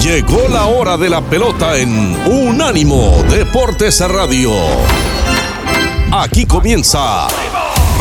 [0.00, 4.52] Llegó la hora de la pelota en Unánimo Deportes Radio.
[6.12, 7.26] Aquí comienza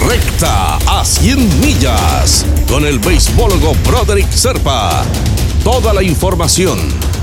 [0.06, 5.04] Recta a 100 millas con el beisbólogo Broderick Serpa.
[5.64, 6.78] Toda la información,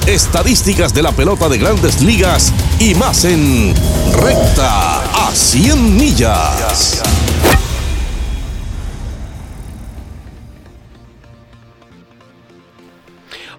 [0.07, 3.75] estadísticas de la pelota de grandes ligas y más en
[4.15, 7.03] Recta a 100 millas.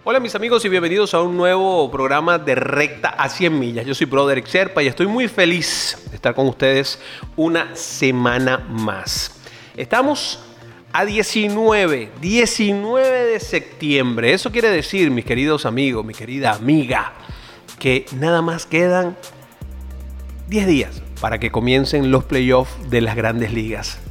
[0.06, 3.86] Hola mis amigos y bienvenidos a un nuevo programa de Recta a 100 millas.
[3.86, 7.00] Yo soy Broderick Serpa y estoy muy feliz de estar con ustedes
[7.38, 9.40] una semana más.
[9.78, 10.44] Estamos
[10.92, 14.34] a 19, 19 de septiembre.
[14.34, 17.14] Eso quiere decir, mis queridos amigos, mi querida amiga,
[17.80, 19.16] que nada más quedan
[20.50, 24.03] 10 días para que comiencen los playoffs de las grandes ligas.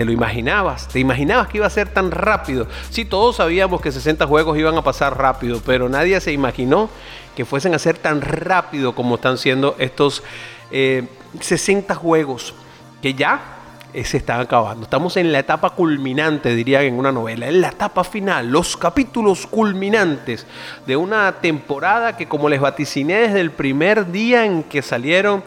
[0.00, 0.88] ¿Te lo imaginabas?
[0.88, 2.66] ¿Te imaginabas que iba a ser tan rápido?
[2.88, 6.88] Sí, todos sabíamos que 60 juegos iban a pasar rápido, pero nadie se imaginó
[7.36, 10.22] que fuesen a ser tan rápido como están siendo estos
[10.70, 12.54] 60 eh, juegos,
[13.02, 13.59] que ya
[14.04, 14.84] se están acabando.
[14.84, 19.46] Estamos en la etapa culminante, diría en una novela, en la etapa final, los capítulos
[19.46, 20.46] culminantes
[20.86, 25.42] de una temporada que como les vaticiné desde el primer día en que salieron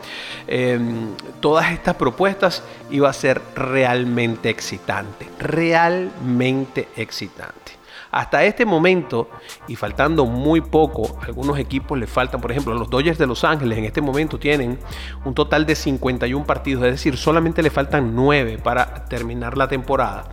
[0.48, 7.83] em, todas estas propuestas, iba a ser realmente excitante, realmente excitante.
[8.14, 9.28] Hasta este momento,
[9.68, 13.76] y faltando muy poco, algunos equipos le faltan, por ejemplo, los Dodgers de Los Ángeles
[13.76, 14.78] en este momento tienen
[15.26, 20.30] un total de 51 partidos, es decir, solamente le faltan 9 para terminar la temporada.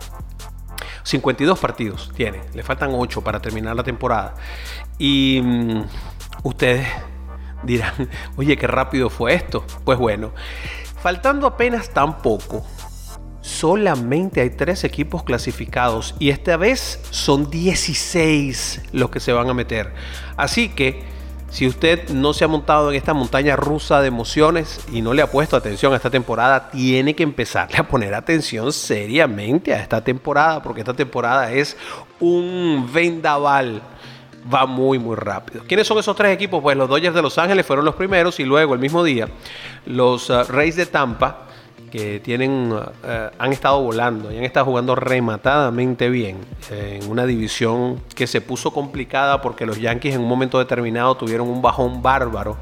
[1.01, 4.35] 52 partidos tiene, le faltan 8 para terminar la temporada.
[4.99, 5.81] Y mm,
[6.43, 6.87] ustedes
[7.63, 7.93] dirán,
[8.37, 9.65] oye, qué rápido fue esto.
[9.83, 10.33] Pues bueno,
[11.01, 12.63] faltando apenas tan poco,
[13.51, 19.53] solamente hay tres equipos clasificados y esta vez son 16 los que se van a
[19.53, 19.93] meter.
[20.37, 21.03] Así que
[21.49, 25.21] si usted no se ha montado en esta montaña rusa de emociones y no le
[25.21, 30.01] ha puesto atención a esta temporada, tiene que empezarle a poner atención seriamente a esta
[30.01, 31.75] temporada, porque esta temporada es
[32.21, 33.81] un vendaval.
[34.51, 35.63] Va muy, muy rápido.
[35.67, 36.63] ¿Quiénes son esos tres equipos?
[36.63, 39.27] Pues los Dodgers de Los Ángeles fueron los primeros y luego el mismo día
[39.85, 41.50] los uh, Rays de Tampa
[41.91, 46.37] que tienen, eh, han estado volando y han estado jugando rematadamente bien
[46.71, 51.47] en una división que se puso complicada porque los Yankees en un momento determinado tuvieron
[51.47, 52.57] un bajón bárbaro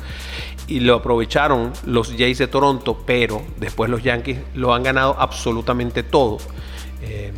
[0.68, 6.04] y lo aprovecharon los Jays de Toronto, pero después los Yankees lo han ganado absolutamente
[6.04, 6.38] todo.
[7.02, 7.32] Eh,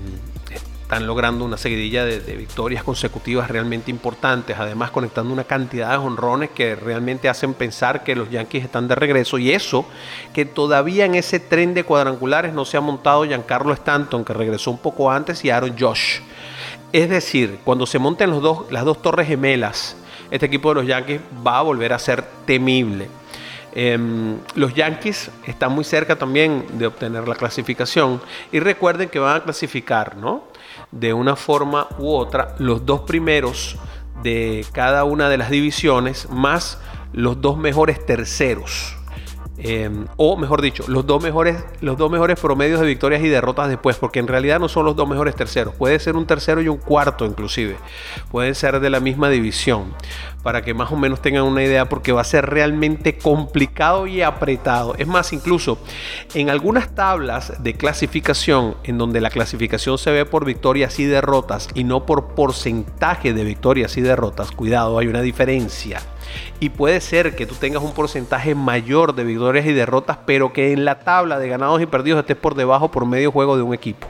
[0.92, 6.50] están logrando una seguidilla de, victorias consecutivas realmente importantes, además conectando una cantidad de honrones
[6.50, 9.86] que realmente hacen pensar que los Yankees están de regreso y eso
[10.34, 14.70] que todavía en ese tren de cuadrangulares no se ha montado Giancarlo Stanton, que regresó
[14.70, 16.20] un poco antes, y Aaron Josh.
[16.92, 19.96] Es decir, cuando se monten las dos torres gemelas,
[20.30, 23.08] este equipo de los Yankees va a volver a ser temible.
[23.74, 29.38] Em, los Yankees están muy cerca también de obtener la clasificación y recuerden que van
[29.38, 30.51] a clasificar, ¿no?
[30.92, 33.78] De una forma u otra los dos primeros
[34.24, 36.80] de cada una de las divisiones más
[37.14, 38.96] los dos mejores terceros.
[39.64, 43.70] Em, o mejor dicho, los dos, mejores, los dos mejores promedios de victorias y derrotas
[43.70, 46.68] después, porque en realidad no son los dos mejores terceros, puede ser un tercero y
[46.68, 47.78] un cuarto inclusive,
[48.32, 49.94] pueden ser de la misma división,
[50.44, 54.22] para que más o menos tengan una idea, porque va a ser realmente complicado y
[54.22, 54.96] apretado.
[54.98, 55.78] Es más, incluso
[56.34, 61.70] en algunas tablas de clasificación, en donde la clasificación se ve por victorias y derrotas
[61.74, 66.02] y no por porcentaje de victorias y derrotas, cuidado, hay una diferencia.
[66.60, 70.72] Y puede ser que tú tengas un porcentaje mayor de victorias y derrotas, pero que
[70.72, 73.74] en la tabla de ganados y perdidos estés por debajo por medio juego de un
[73.74, 74.08] equipo.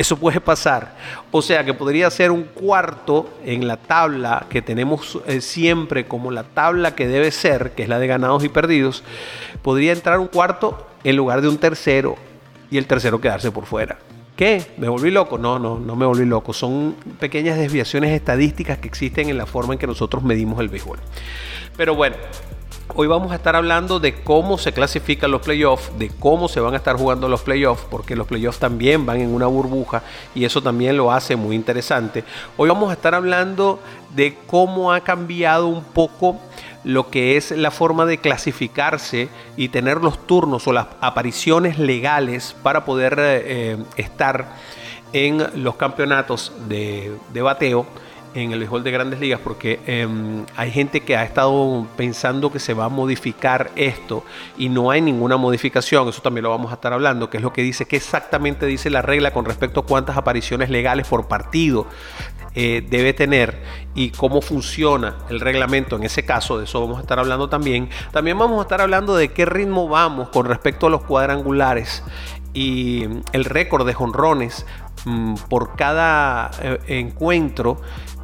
[0.00, 0.96] Eso puede pasar.
[1.30, 6.30] O sea que podría ser un cuarto en la tabla que tenemos eh, siempre como
[6.30, 9.04] la tabla que debe ser, que es la de ganados y perdidos.
[9.60, 12.16] Podría entrar un cuarto en lugar de un tercero
[12.70, 13.98] y el tercero quedarse por fuera.
[14.36, 14.64] ¿Qué?
[14.78, 15.36] ¿Me volví loco?
[15.36, 16.54] No, no, no me volví loco.
[16.54, 20.98] Son pequeñas desviaciones estadísticas que existen en la forma en que nosotros medimos el béisbol.
[21.76, 22.16] Pero bueno,
[22.96, 26.74] Hoy vamos a estar hablando de cómo se clasifican los playoffs, de cómo se van
[26.74, 30.02] a estar jugando los playoffs, porque los playoffs también van en una burbuja
[30.34, 32.24] y eso también lo hace muy interesante.
[32.56, 33.78] Hoy vamos a estar hablando
[34.16, 36.40] de cómo ha cambiado un poco
[36.82, 42.56] lo que es la forma de clasificarse y tener los turnos o las apariciones legales
[42.60, 44.48] para poder eh, estar
[45.12, 47.86] en los campeonatos de bateo
[48.34, 52.58] en el béisbol de grandes ligas porque em, hay gente que ha estado pensando que
[52.58, 54.24] se va a modificar esto
[54.56, 57.52] y no hay ninguna modificación, eso también lo vamos a estar hablando, que es lo
[57.52, 61.86] que dice, que exactamente dice la regla con respecto a cuántas apariciones legales por partido
[62.54, 63.62] eh, debe tener
[63.94, 67.88] y cómo funciona el reglamento en ese caso, de eso vamos a estar hablando también.
[68.10, 72.02] También vamos a estar hablando de qué ritmo vamos con respecto a los cuadrangulares
[72.52, 74.66] y el récord de jonrones
[75.04, 77.80] mm, por cada eh, encuentro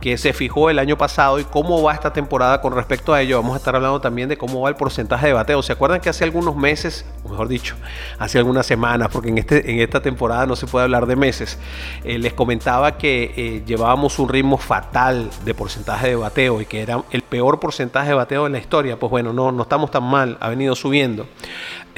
[0.06, 3.38] que se fijó el año pasado y cómo va esta temporada con respecto a ello.
[3.42, 5.64] Vamos a estar hablando también de cómo va el porcentaje de bateo.
[5.64, 7.74] ¿Se acuerdan que hace algunos meses, o mejor dicho,
[8.20, 11.58] hace algunas semanas, porque en, este, en esta temporada no se puede hablar de meses,
[12.04, 16.82] eh, les comentaba que eh, llevábamos un ritmo fatal de porcentaje de bateo y que
[16.82, 19.00] era el peor porcentaje de bateo en la historia?
[19.00, 21.26] Pues bueno, no, no estamos tan mal, ha venido subiendo.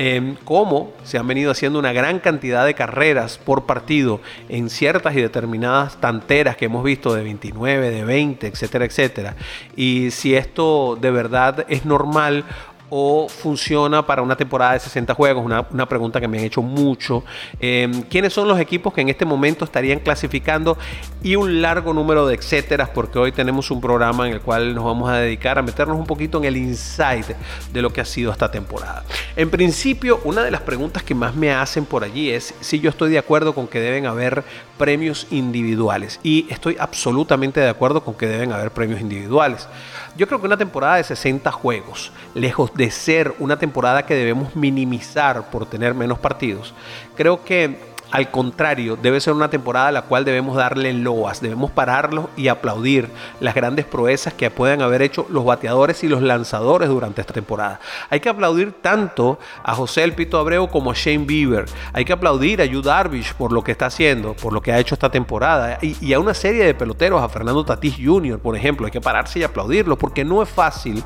[0.00, 5.16] Eh, cómo se han venido haciendo una gran cantidad de carreras por partido en ciertas
[5.16, 9.34] y determinadas tanteras que hemos visto de 29, de 20, etcétera, etcétera.
[9.74, 12.44] Y si esto de verdad es normal
[12.90, 15.44] o funciona para una temporada de 60 juegos?
[15.44, 17.24] Una, pregunta que me han hecho mucho.
[17.60, 20.76] Em, ¿Quiénes son los equipos que en este momento estarían clasificando?
[21.22, 24.84] Y un largo número de etcéteras, porque hoy tenemos un programa en el cual nos
[24.84, 27.26] vamos a dedicar a meternos un poquito en el insight
[27.72, 29.04] de lo que ha sido esta temporada.
[29.36, 32.90] En principio, una de las preguntas que más me hacen por allí es si yo
[32.90, 34.44] estoy de acuerdo con que deben haber
[34.78, 36.20] premios individuales.
[36.22, 39.68] Y estoy absolutamente de acuerdo con que deben haber premios individuales.
[40.16, 44.54] Yo creo que una temporada de 60 juegos, lejos de ser una temporada que debemos
[44.54, 46.72] minimizar por tener menos partidos,
[47.16, 47.76] creo que
[48.10, 52.48] al contrario, debe ser una temporada a la cual debemos darle loas, debemos pararlos y
[52.48, 57.34] aplaudir las grandes proezas que puedan haber hecho los bateadores y los lanzadores durante esta
[57.34, 57.80] temporada.
[58.08, 61.66] Hay que aplaudir tanto a José El Pito Abreu como a Shane Bieber.
[61.92, 64.78] Hay que aplaudir a Yu Darvish por lo que está haciendo, por lo que ha
[64.78, 65.78] hecho esta temporada.
[65.82, 68.86] Y, a una serie de peloteros, a Fernando Tatís Jr., por ejemplo.
[68.86, 71.04] Hay que pararse y aplaudirlo porque no es fácil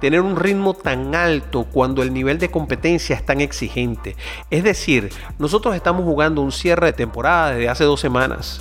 [0.00, 4.16] tener un ritmo tan alto cuando el nivel de competencia es tan exigente.
[4.50, 8.60] Es decir, nosotros estamos jugando un cierre de temporada desde hace dos semanas.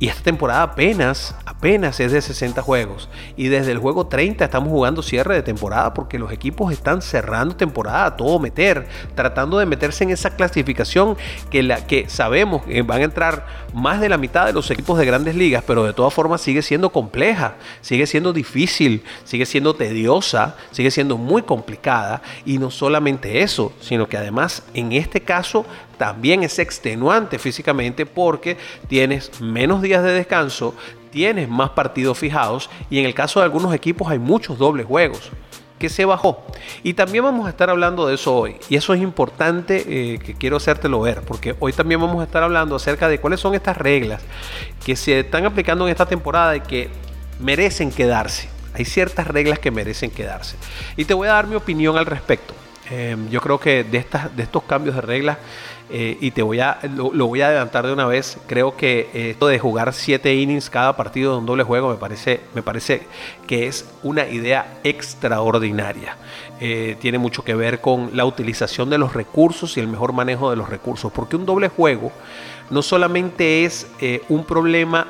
[0.00, 3.10] Y esta temporada apenas, apenas es de 60 juegos.
[3.36, 7.54] Y desde el juego 30 estamos jugando cierre de temporada porque los equipos están cerrando
[7.54, 11.18] temporada todo meter, tratando de meterse en esa clasificación
[11.50, 14.98] que, la, que sabemos que van a entrar más de la mitad de los equipos
[14.98, 19.74] de grandes ligas, pero de todas formas sigue siendo compleja, sigue siendo difícil, sigue siendo
[19.74, 22.22] tediosa, sigue siendo muy complicada.
[22.46, 25.66] Y no solamente eso, sino que además en este caso
[26.00, 28.56] también es extenuante físicamente porque
[28.88, 30.74] tienes menos días de descanso,
[31.10, 35.30] tienes más partidos fijados y en el caso de algunos equipos hay muchos dobles juegos
[35.78, 36.42] que se bajó.
[36.82, 38.56] Y también vamos a estar hablando de eso hoy.
[38.70, 42.42] Y eso es importante eh, que quiero hacértelo ver, porque hoy también vamos a estar
[42.42, 44.22] hablando acerca de cuáles son estas reglas
[44.82, 46.88] que se están aplicando en esta temporada y que
[47.40, 48.48] merecen quedarse.
[48.72, 50.56] Hay ciertas reglas que merecen quedarse.
[50.96, 52.54] Y te voy a dar mi opinión al respecto.
[52.90, 55.38] Em, yo creo que de, estas, de estos cambios de reglas
[55.90, 58.38] eh, y te voy a, lo, voy a adelantar de una vez.
[58.46, 62.40] Creo que esto de jugar 7 innings cada partido de un doble juego me parece,
[62.54, 63.06] me parece
[63.46, 66.16] que es una idea extraordinaria.
[66.60, 70.50] Eh, tiene mucho que ver con la utilización de los recursos y el mejor manejo
[70.50, 71.10] de los recursos.
[71.10, 72.12] Porque un doble juego
[72.68, 75.06] no solamente es eh, un problema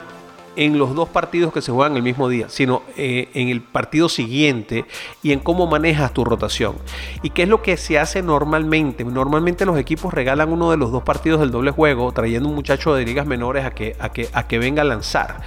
[0.56, 4.08] en los dos partidos que se juegan el mismo día, sino eh, en el partido
[4.08, 4.84] siguiente
[5.22, 6.76] y en cómo manejas tu rotación.
[7.22, 9.04] ¿Y qué es lo que se hace normalmente?
[9.04, 12.94] Normalmente los equipos regalan uno de los dos partidos del doble juego, trayendo un muchacho
[12.94, 15.40] de ligas menores a que, a que, a que venga a lanzar.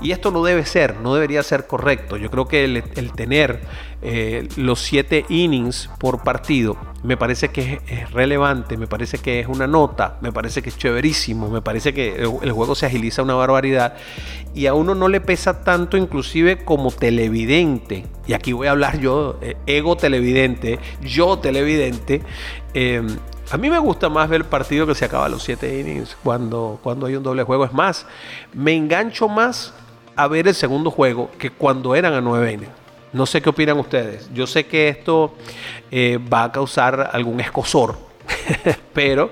[0.00, 2.16] Y esto no debe ser, no debería ser correcto.
[2.16, 3.60] Yo creo que el, tener
[4.00, 9.48] eh, los siete innings por partido me parece que es, relevante, me parece que es
[9.48, 13.34] una nota, me parece que es chéverísimo, me parece que el, juego se agiliza una
[13.34, 13.94] barbaridad
[14.54, 18.06] y a uno no le pesa tanto inclusive como televidente.
[18.26, 22.22] Y aquí voy a hablar yo, eh, ego televidente, yo televidente.
[22.74, 23.06] Em,
[23.50, 26.78] a mí me gusta más ver el partido que se acaba los siete innings cuando,
[26.82, 27.64] cuando hay un doble juego.
[27.64, 28.06] Es más,
[28.52, 29.72] me engancho más
[30.18, 32.58] a ver el segundo juego que cuando eran a 9
[33.12, 34.28] No sé qué opinan ustedes.
[34.34, 35.32] Yo sé que esto
[35.92, 37.96] eh, va a causar algún escosor,
[38.92, 39.30] pero,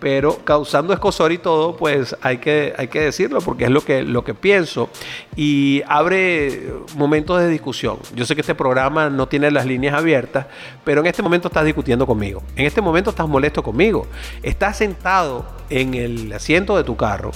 [0.00, 4.02] pero causando escosor y todo, pues hay que, hay que decirlo porque es lo que,
[4.02, 4.88] lo que pienso
[5.36, 7.98] y abre momentos de discusión.
[8.14, 10.46] Yo sé que este programa no tiene las líneas abiertas,
[10.84, 12.42] pero en este momento estás discutiendo conmigo.
[12.56, 14.06] En este momento estás molesto conmigo.
[14.42, 17.32] Estás sentado en el asiento de tu carro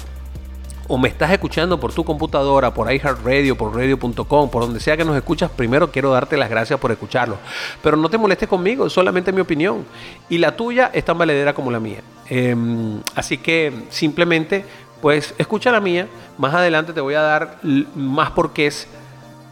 [0.89, 5.05] o me estás escuchando por tu computadora, por iHeartRadio, por radio.com, por donde sea que
[5.05, 7.37] nos escuchas, primero quiero darte las gracias por escucharlo.
[7.83, 9.85] Pero no te molestes conmigo, es solamente mi opinión.
[10.31, 12.01] Y la tuya es tan valedera como la mía.
[12.27, 14.65] Em, así que simplemente,
[15.03, 16.09] pues escucha la mía.
[16.39, 17.59] Más adelante te voy a dar
[17.95, 18.89] más porqués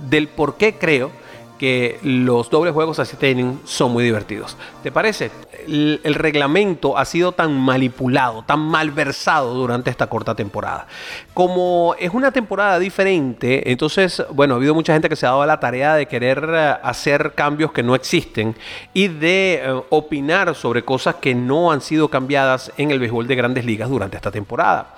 [0.08, 1.10] del por qué creo
[1.58, 4.56] que los dobles juegos así tienen son muy divertidos.
[4.82, 5.30] ¿Te parece?
[5.66, 10.86] El, el, reglamento ha sido tan manipulado, tan malversado durante esta corta temporada.
[11.34, 15.46] Como es una temporada diferente, entonces, bueno, ha habido mucha gente que se ha dado
[15.46, 18.54] la tarea de querer eh, hacer cambios que no existen
[18.94, 23.36] y de eh, opinar sobre cosas que no han sido cambiadas en el béisbol de
[23.36, 24.94] grandes ligas durante esta temporada.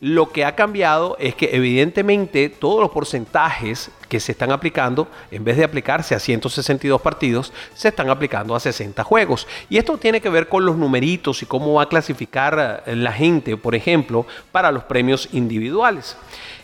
[0.00, 5.42] Lo que ha cambiado es que evidentemente todos los porcentajes que se están aplicando, en
[5.42, 9.46] vez de aplicarse a 162 partidos, se están aplicando a 60 juegos.
[9.70, 13.10] Y esto tiene que ver con los numeritos y cómo va a clasificar eh, la
[13.10, 16.14] gente, por ejemplo, para los premios individuales.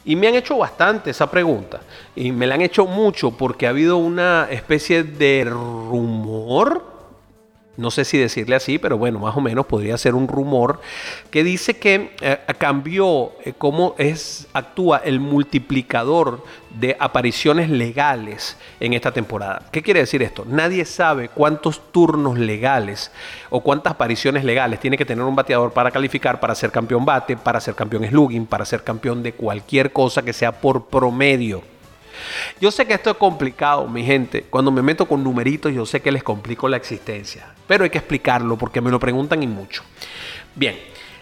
[0.04, 1.80] Y me han hecho bastante esa pregunta.
[2.14, 6.97] Y me la han hecho mucho porque ha habido una especie de rumor
[7.78, 10.80] no sé si decirle así, pero bueno, más o menos podría ser un rumor
[11.30, 18.94] que dice que eh, cambió eh, cómo es, actúa el multiplicador de apariciones legales en
[18.94, 19.62] esta temporada.
[19.70, 20.44] ¿Qué quiere decir esto?
[20.44, 23.12] Nadie sabe cuántos turnos legales
[23.48, 27.36] o cuántas apariciones legales tiene que tener un bateador para calificar para ser campeón bate,
[27.36, 31.62] para ser campeón slugging, para ser campeón de cualquier cosa que sea por promedio.
[32.60, 34.44] Yo sé que esto es complicado, mi gente.
[34.50, 37.54] Cuando me meto con numeritos, yo sé que les complico la existencia.
[37.66, 39.82] Pero hay que explicarlo porque me lo preguntan y mucho.
[40.54, 40.76] Bien,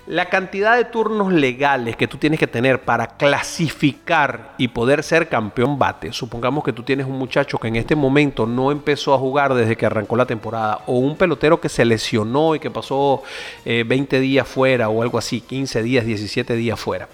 [0.06, 5.28] la cantidad de turnos legales que tú tienes que tener para clasificar y poder ser
[5.28, 6.12] campeón bate.
[6.12, 9.76] Supongamos que tú tienes un muchacho que en este momento no empezó a jugar desde
[9.76, 10.82] que arrancó la temporada.
[10.86, 13.24] O un pelotero que se lesionó y que pasó
[13.64, 17.08] 20 eh, días fuera o algo así, 15 días, 17 días fuera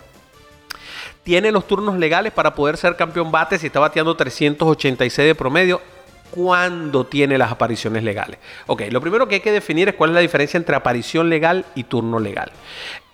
[1.23, 5.81] tiene los turnos legales para poder ser campeón bate si está bateando 386 de promedio
[6.31, 8.38] cuando tiene las apariciones legales.
[8.67, 11.67] Ok, lo primero que hay que definir es cuál es la diferencia entre aparición legal
[11.75, 12.50] y turno legal.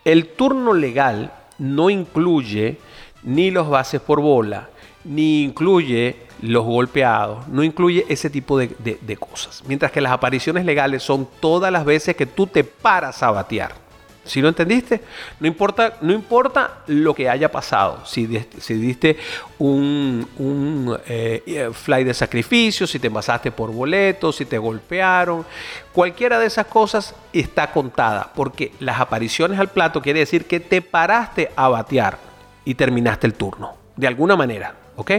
[0.05, 2.79] El turno legal no incluye
[3.25, 4.69] ni los bases por bola,
[5.05, 9.65] ni incluye los golpeados, no incluye ese tipo de, de cosas.
[9.67, 13.88] Mientras que las apariciones legales son todas las veces que tú te paras a batear.
[14.29, 15.01] Si lo entendiste?
[15.41, 18.05] No importa, no importa lo que haya pasado.
[18.07, 19.17] Si, diste
[19.59, 25.45] un, eh, fly de sacrificio, si te envasaste por boletos, si te golpearon,
[25.93, 28.31] cualquiera de esas cosas está contada.
[28.35, 32.19] Porque las apariciones al plato quiere decir que te paraste a batear
[32.65, 33.77] y terminaste el turno.
[33.97, 34.75] De alguna manera.
[34.97, 35.13] ¿Ok?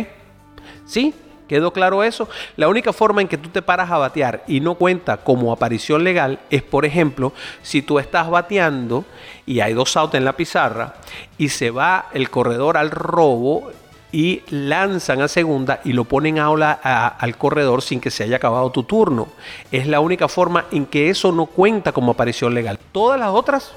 [0.85, 1.13] ¿Sí?
[1.49, 2.29] ¿Quedó claro eso?
[2.57, 6.03] La única forma en que tú te paras a batear y no cuenta como aparición
[6.03, 9.03] legal es, por ejemplo, si tú estás bateando
[9.47, 10.93] y hay dos outs en la pizarra
[11.39, 13.71] y se va el corredor al robo
[14.11, 18.71] y lanzan a segunda y lo ponen a, al corredor sin que se haya acabado
[18.71, 19.27] tu turno.
[19.71, 22.77] Es la única forma en que eso no cuenta como aparición legal.
[22.91, 23.71] Todas las otras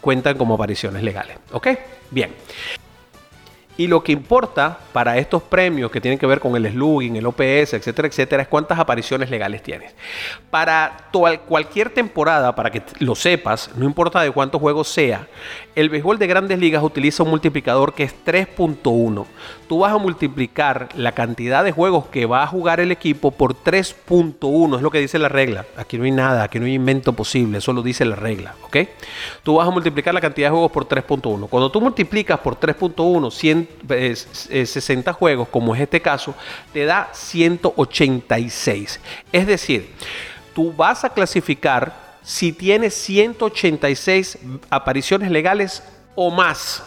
[0.00, 1.38] cuentan como apariciones legales.
[1.52, 1.68] ¿Ok?
[2.10, 2.34] Bien.
[3.78, 7.26] Y lo que importa para estos premios que tienen que ver con el slugging, el
[7.26, 9.94] OPS, etcétera, etcétera, es cuántas apariciones legales tienes.
[10.50, 11.08] Para
[11.48, 15.26] cualquier temporada, para que lo sepas, no importa de cuántos juegos sea,
[15.74, 19.24] el béisbol de grandes ligas utiliza un multiplicador que es 3.1.
[19.72, 23.54] Tú vas a multiplicar la cantidad de juegos que va a jugar el equipo por
[23.54, 25.64] 3.1, es lo que dice la regla.
[25.78, 28.76] Aquí no hay nada, aquí no hay invento posible, eso lo dice la regla, ¿ok?
[29.42, 31.48] Tú vas a multiplicar la cantidad de juegos por 3.1.
[31.48, 33.30] Cuando tú multiplicas por 3.1,
[34.66, 36.34] 60 juegos, como es este caso,
[36.74, 39.00] te da 186.
[39.32, 39.90] Es decir,
[40.54, 44.38] tú vas a clasificar si tiene 186
[44.68, 45.82] apariciones legales
[46.14, 46.84] o más.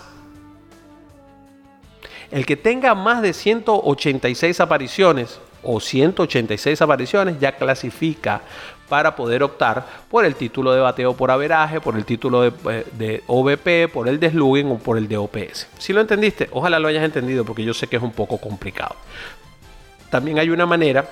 [2.31, 8.41] El que tenga más de 186 apariciones o 186 apariciones ya clasifica
[8.87, 12.53] para poder optar por el título de bateo por averaje, por el título de,
[12.99, 15.67] eh, OVP, por el de slugging o por el de OPS.
[15.79, 18.95] Si lo entendiste, ojalá lo hayas entendido porque yo sé que es un poco complicado.
[20.09, 21.09] También hay una manera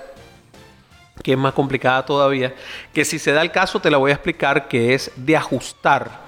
[1.22, 2.54] que es más complicada todavía,
[2.94, 6.24] que si se da el caso te la voy a explicar, que es de ajustar.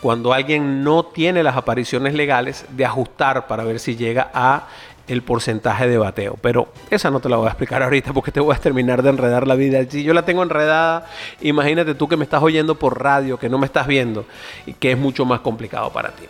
[0.00, 4.68] Cuando alguien no tiene las apariciones legales, de ajustar para ver si llega a
[5.08, 6.38] el porcentaje de bateo.
[6.40, 9.10] Pero esa no te la voy a explicar ahorita porque te voy a terminar de
[9.10, 9.84] enredar la vida.
[9.88, 11.06] Si yo la tengo enredada,
[11.40, 14.24] imagínate tú que me estás oyendo por radio, que no me estás viendo
[14.66, 16.24] y que es mucho más complicado para ti.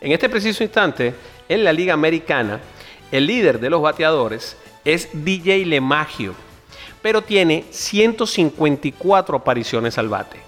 [0.00, 1.14] En este preciso instante,
[1.48, 2.60] en la Liga Americana,
[3.10, 6.34] el líder de los bateadores es DJ LeMagio
[7.06, 10.38] pero tiene 154 apariciones al bate.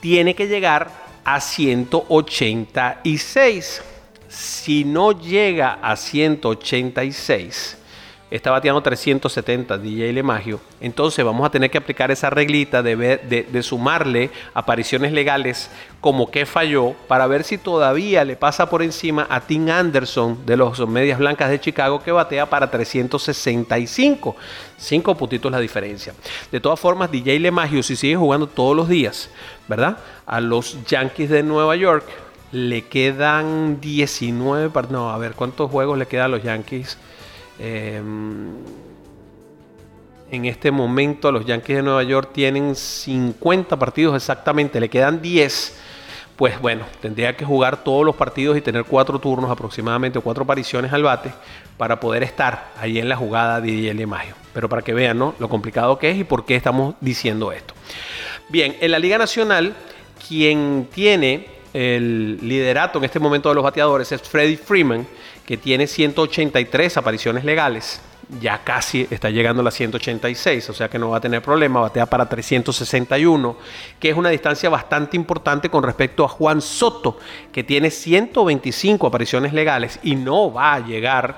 [0.00, 0.90] Tiene que llegar
[1.24, 3.82] a 186.
[4.28, 7.77] Si no llega a 186,
[8.30, 10.60] está bateando 370 DJ LeMagio.
[10.80, 15.70] Entonces vamos a tener que aplicar esa reglita de, de, sumarle apariciones legales
[16.00, 20.56] como que falló para ver si todavía le pasa por encima a Tim Anderson de
[20.56, 24.36] los Medias Blancas de Chicago que batea para 365.
[24.76, 26.14] Cinco puntitos la diferencia.
[26.52, 29.30] De todas formas, DJ LeMagio si sigue jugando todos los días,
[29.66, 29.98] ¿verdad?
[30.26, 32.04] A los Yankees de Nueva York
[32.52, 36.96] le quedan 19, no, a ver, ¿cuántos juegos le quedan a los Yankees?
[37.58, 38.50] Em,
[40.30, 45.78] en este momento los Yankees de Nueva York tienen 50 partidos exactamente, le quedan 10.
[46.36, 50.92] Pues bueno, tendría que jugar todos los partidos y tener cuatro turnos aproximadamente, cuatro apariciones
[50.92, 51.32] al bate
[51.76, 54.34] para poder estar ahí en la jugada de de Mayo.
[54.52, 55.34] Pero para que vean ¿no?
[55.40, 57.74] lo complicado que es y por qué estamos diciendo esto.
[58.50, 59.74] Bien, en la Liga Nacional,
[60.28, 65.06] quien tiene el liderato en este momento de los bateadores es Freddie Freeman,
[65.48, 68.02] que tiene 183 apariciones legales.
[68.38, 71.80] Ya casi está llegando a las 186, o sea que no va a tener problema,
[71.80, 73.56] batea para 361,
[73.98, 77.18] que es una distancia bastante importante con respecto a Juan Soto,
[77.50, 81.34] que tiene 125 apariciones legales y no va a llegar,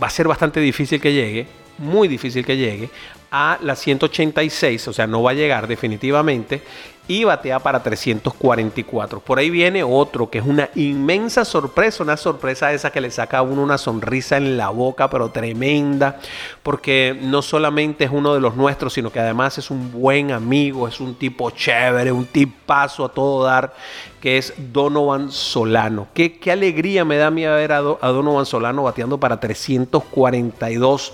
[0.00, 2.90] va a ser bastante difícil que llegue, muy difícil que llegue
[3.32, 6.62] a las 186, o sea, no va a llegar definitivamente
[7.08, 9.20] y batea para 344.
[9.20, 13.38] Por ahí viene otro que es una inmensa sorpresa, una sorpresa esa que le saca
[13.38, 16.18] a uno una sonrisa en la boca, pero tremenda,
[16.62, 20.88] porque no solamente es uno de los nuestros, sino que además es un buen amigo,
[20.88, 23.74] es un tipo chévere, un tipazo a todo dar,
[24.20, 26.08] que es Donovan Solano.
[26.12, 31.12] Qué, qué alegría me da a mí ver a, a Donovan Solano bateando para 342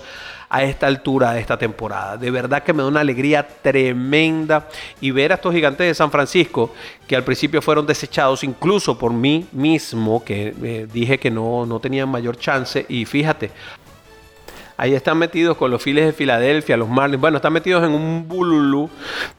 [0.53, 2.15] a esta altura de esta temporada.
[2.15, 4.69] De verdad que me da una alegría tremenda
[5.01, 6.71] y ver a estos gigantes de San Francisco
[7.07, 11.79] que al principio fueron desechados incluso por mí mismo, que eh, dije que no, no
[11.79, 13.49] tenían mayor chance y fíjate,
[14.77, 17.21] Ahí están metidos con los files de Filadelfia, los Marlins.
[17.21, 18.89] Bueno, están metidos en un bululú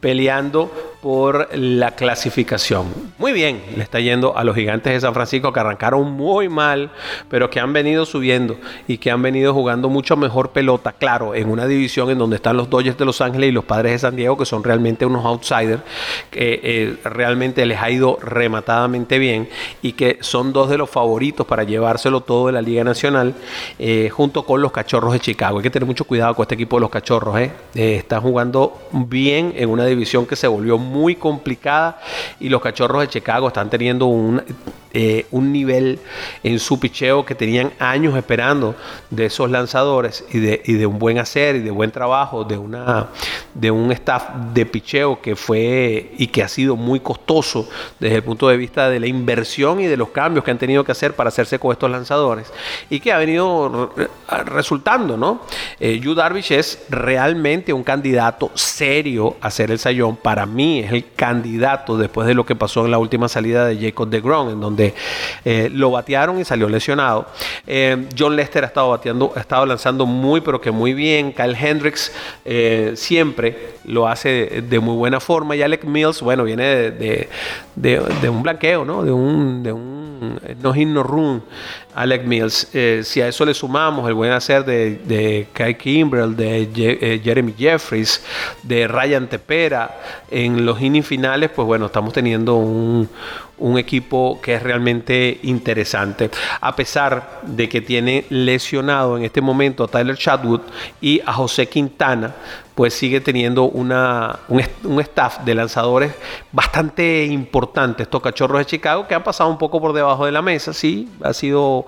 [0.01, 0.71] peleando
[1.05, 2.87] por la clasificación.
[3.19, 6.91] Muy bien, le está yendo a los gigantes de San Francisco que arrancaron muy mal,
[7.29, 8.57] pero que han venido subiendo
[8.89, 12.57] y que han venido jugando mucho mejor pelota, claro, en una división en donde están
[12.57, 15.27] los Dodgers de Los Ángeles y los Padres de San Diego, que son realmente unos
[15.27, 15.83] outsiders,
[16.31, 19.51] que eh, realmente les ha ido rematadamente bien
[19.83, 23.35] y que son dos de los favoritos para llevárselo todo de la Liga Nacional,
[23.79, 25.57] eh, junto con los Cachorros Chicago.
[25.57, 27.51] Hay que tener mucho cuidado con este equipo de los Cachorros, ¿eh?
[27.75, 31.99] están jugando bien en una división que se volvió muy complicada
[32.39, 34.43] y los cachorros de Chicago están teniendo un,
[34.97, 35.99] eh, un nivel
[36.45, 38.77] en su picheo que tenían años esperando
[39.11, 43.09] de esos lanzadores y de, un buen hacer y de buen trabajo de, una,
[43.55, 48.23] de un staff de picheo que fue y que ha sido muy costoso desde el
[48.23, 51.15] punto de vista de la inversión y de los cambios que han tenido que hacer
[51.15, 52.53] para hacerse con estos lanzadores
[52.89, 53.93] y que ha venido
[54.45, 55.41] resultando, ¿no?
[55.81, 60.17] Eh, Yu Darvish es realmente un candidato serio a ser el sayón.
[60.17, 63.79] Para mí es el candidato después de lo que pasó en la última salida de
[63.79, 64.84] Jacob de Grom, en donde
[65.45, 67.27] eh, lo batearon y salió lesionado.
[67.67, 71.33] Eh, John Lester ha estado bateando, ha estado lanzando muy, pero que muy bien.
[71.33, 72.13] Kyle Hendricks
[72.45, 75.57] eh, siempre lo hace de, muy buena forma.
[75.57, 77.29] Y Alec Mills, bueno, viene de,
[77.77, 79.03] de, un blanqueo, ¿no?
[79.03, 80.04] De un, de un
[80.61, 81.43] no hit no run.
[81.95, 82.69] Alec Mills.
[83.03, 88.25] si a eso le sumamos el buen hacer de, Kai Kimbrell, de Jeremy Jeffries,
[88.65, 89.97] de Ryan Tepera
[90.31, 93.09] en los innings finales, pues bueno, estamos teniendo un,
[93.59, 96.31] un equipo que es realmente interesante.
[96.61, 100.63] A pesar de que tiene lesionado en este momento a Tyler Chadwood
[101.01, 102.35] y a José Quintana,
[102.75, 106.13] pues sigue teniendo una, un, staff de lanzadores
[106.51, 108.03] bastante importante.
[108.03, 111.09] Estos cachorros de Chicago que han pasado un poco por debajo de la mesa, sí,
[111.23, 111.87] ha sido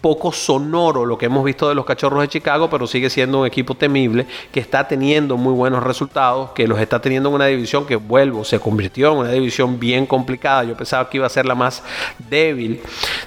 [0.00, 3.46] poco sonoro lo que hemos visto de los Cachorros de Chicago, pero sigue siendo un
[3.46, 7.84] equipo temible que está teniendo muy buenos resultados, que los está teniendo en una división
[7.84, 10.62] que, vuelvo, se convirtió en una división bien complicada.
[10.64, 11.82] Yo pensaba que iba a ser la más
[12.30, 12.80] débil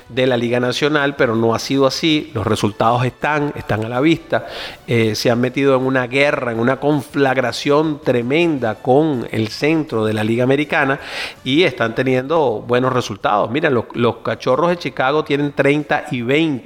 [0.08, 2.32] de la Liga Nacional, pero no ha sido así.
[2.34, 4.48] Los resultados están, están a la vista.
[4.88, 10.14] Eh, se han metido en una guerra, en una conflagración tremenda con el centro de
[10.14, 11.00] la Liga Americana
[11.44, 13.52] y están teniendo buenos resultados.
[13.52, 16.61] Miren, los, los Cachorros de Chicago tienen 30 y 20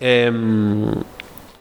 [0.00, 0.92] Em,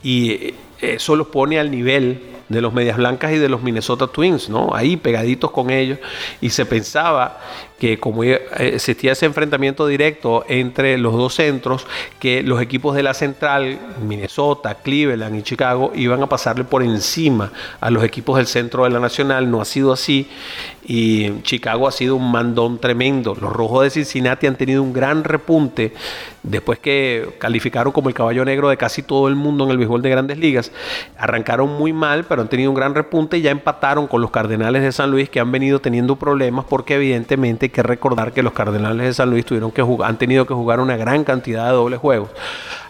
[0.04, 4.50] y eso los pone al nivel de los Medias Blancas y de los Minnesota Twins,
[4.50, 4.74] ¿no?
[4.74, 6.00] Ahí pegaditos con ellos
[6.40, 7.40] y se pensaba
[7.80, 11.86] que como existía ese enfrentamiento directo entre los dos centros,
[12.20, 17.52] que los equipos de la central, Minnesota, Cleveland y Chicago, iban a pasarle por encima
[17.80, 19.50] a los equipos del centro de la nacional.
[19.52, 20.28] No ha sido así
[20.88, 23.36] y Chicago ha sido un mandón tremendo.
[23.40, 25.94] Los rojos de Cincinnati han tenido un gran repunte
[26.44, 30.02] después que calificaron como el caballo negro de casi todo el mundo en el béisbol
[30.02, 30.72] de grandes ligas.
[31.18, 34.82] Arrancaron muy mal, pero han tenido un gran repunte y ya empataron con los Cardenales
[34.82, 39.08] de San Luis que han venido teniendo problemas porque evidentemente que recordar que los Cardenales
[39.08, 42.00] de San Luis tuvieron que jugar, han tenido que jugar una gran cantidad de dobles
[42.00, 42.30] juegos.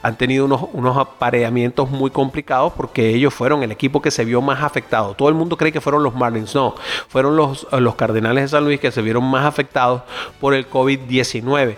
[0.01, 4.41] Han tenido unos, unos apareamientos muy complicados porque ellos fueron el equipo que se vio
[4.41, 5.13] más afectado.
[5.15, 6.75] Todo el mundo cree que fueron los Marlins, no,
[7.07, 10.01] fueron los, los Cardenales de San Luis que se vieron más afectados
[10.39, 11.77] por el COVID-19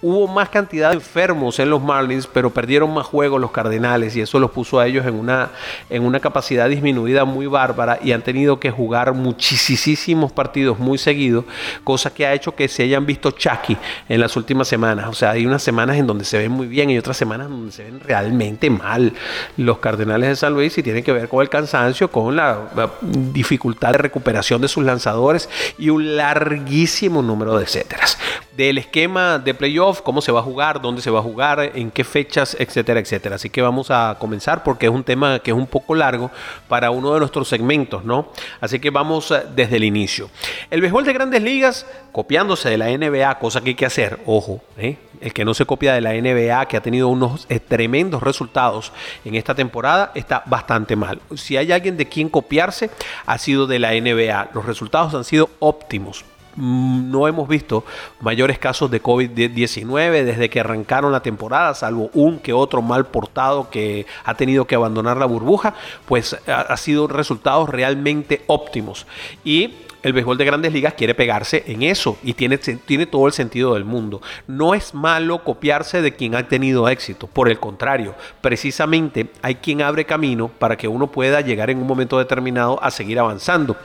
[0.00, 4.20] hubo más cantidad de enfermos en los Marlins, pero perdieron más juegos los Cardenales y
[4.20, 5.50] eso los puso a ellos en una,
[5.90, 11.44] en una capacidad disminuida muy bárbara y han tenido que jugar muchísimos partidos muy seguidos,
[11.84, 13.76] cosa que ha hecho que se hayan visto chaki
[14.08, 15.08] en las últimas semanas.
[15.08, 17.72] O sea, hay unas semanas en donde se ven muy bien y otras semanas donde
[17.72, 19.12] se ven realmente mal
[19.56, 22.90] los Cardenales de San Luis y tienen que ver con el cansancio, con la, la
[23.00, 28.18] dificultad de recuperación de sus lanzadores y un larguísimo número de etcéteras.
[28.56, 31.90] Del esquema de playoff cómo se va a jugar, dónde se va a jugar, en
[31.90, 33.36] qué fechas, etcétera, etcétera.
[33.36, 36.30] Así que vamos a comenzar porque es un tema que es un poco largo
[36.68, 38.28] para uno de nuestros segmentos, ¿no?
[38.60, 40.30] Así que vamos eh, desde el inicio.
[40.70, 44.60] El béisbol de grandes ligas, copiándose de la NBA, cosa que hay que hacer, ojo,
[44.76, 44.96] ¿eh?
[45.20, 48.92] el que no se copia de la NBA, que ha tenido unos eh, tremendos resultados
[49.24, 51.20] en esta temporada, está bastante mal.
[51.36, 52.90] Si hay alguien de quien copiarse,
[53.26, 54.50] ha sido de la NBA.
[54.54, 56.24] Los resultados han sido óptimos.
[56.58, 57.84] Mm, no hemos visto
[58.20, 63.70] mayores casos de COVID-19 desde que arrancaron la temporada, salvo un que otro mal portado
[63.70, 65.74] que ha tenido que abandonar la burbuja,
[66.06, 69.06] pues ha, ha sido resultados realmente óptimos.
[69.44, 73.32] Y el béisbol de grandes ligas quiere pegarse en eso y tiene, tiene todo el
[73.32, 74.22] sentido del mundo.
[74.46, 79.82] No es malo copiarse de quien ha tenido éxito, por el contrario, precisamente hay quien
[79.82, 83.76] abre camino para que uno pueda llegar en un momento determinado a seguir avanzando.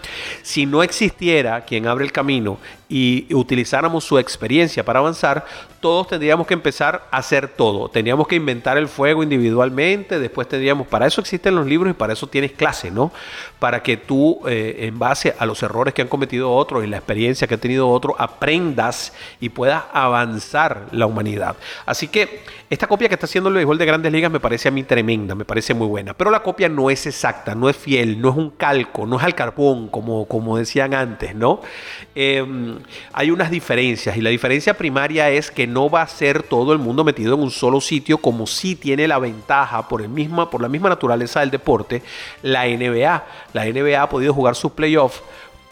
[0.42, 2.58] Si no existiera quien abre el camino
[2.94, 5.48] y utilizáramos su experiencia para avanzar,
[5.80, 7.90] todos tendríamos que empezar a hacer todo.
[7.90, 12.14] Tendríamos que inventar el fuego individualmente, después tendríamos, para eso existen los libros y para
[12.14, 13.12] eso tienes clase, ¿no?
[13.58, 16.98] Para que tú, eh, en base a los errores que han cometido otros y la
[16.98, 21.56] experiencia que ha tenido otro, aprendas y puedas avanzar la humanidad.
[21.88, 24.72] Así que esta copia que está haciendo el béisbol de grandes ligas me parece a
[24.72, 28.22] mí tremenda, me parece muy buena, pero la copia no es exacta, no es fiel,
[28.22, 31.62] no es un calco, no es al carbón, como, como decían antes, ¿no?
[32.16, 32.80] Em,
[33.12, 36.80] hay unas diferencias y la diferencia primaria es que no va a ser todo el
[36.80, 40.62] mundo metido en un solo sitio como si tiene la ventaja por, el misma, por
[40.62, 42.04] la misma naturaleza del deporte
[42.42, 43.26] la NBA.
[43.54, 45.22] La NBA ha podido jugar sus playoffs